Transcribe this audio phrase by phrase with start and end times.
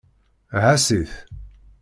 [0.63, 1.13] Ɛass-it.